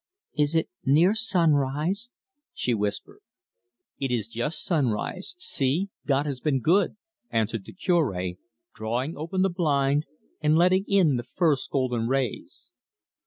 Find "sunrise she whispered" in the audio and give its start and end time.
1.13-3.19